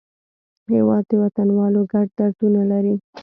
[0.73, 2.95] هېواد د وطنوالو ګډ دردونه لري.